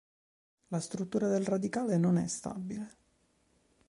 [0.69, 2.89] La struttura del radicale non è stabile.